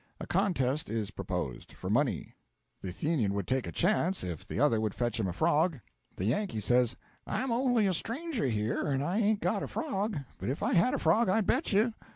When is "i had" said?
10.63-10.95